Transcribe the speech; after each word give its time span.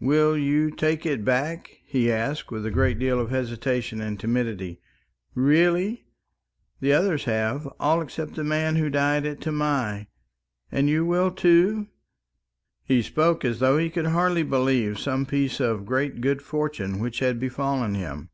"Will 0.00 0.34
you 0.38 0.70
take 0.70 1.04
it 1.04 1.26
back?" 1.26 1.82
he 1.84 2.10
asked, 2.10 2.50
with 2.50 2.64
a 2.64 2.70
great 2.70 2.98
deal 2.98 3.20
of 3.20 3.28
hesitation 3.28 4.00
and 4.00 4.18
timidity. 4.18 4.80
"Really? 5.34 6.06
The 6.80 6.94
others 6.94 7.24
have, 7.24 7.66
all 7.78 8.00
except 8.00 8.32
the 8.34 8.44
man 8.44 8.76
who 8.76 8.88
died 8.88 9.26
at 9.26 9.42
Tamai. 9.42 10.06
And 10.72 10.88
you 10.88 11.04
will 11.04 11.30
too!" 11.30 11.88
He 12.82 13.02
spoke 13.02 13.44
as 13.44 13.58
though 13.58 13.76
he 13.76 13.90
could 13.90 14.06
hardly 14.06 14.42
believe 14.42 14.98
some 14.98 15.26
piece 15.26 15.60
of 15.60 15.84
great 15.84 16.22
good 16.22 16.40
fortune 16.40 16.98
which 16.98 17.18
had 17.18 17.38
befallen 17.38 17.94
him. 17.94 18.30